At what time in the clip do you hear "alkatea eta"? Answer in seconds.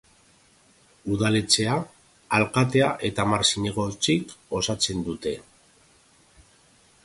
2.39-3.27